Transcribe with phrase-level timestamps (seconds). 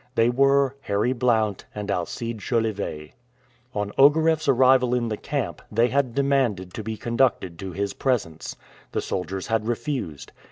[0.15, 3.11] They were Harry Blount and Alcide jolivet.
[3.75, 8.55] On Ogareff's arrival in the camp, they had demanded to be conducted to his presence.
[8.93, 10.31] The soldiers had refused.